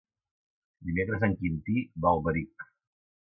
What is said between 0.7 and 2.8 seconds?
Dimecres en Quintí va a Alberic.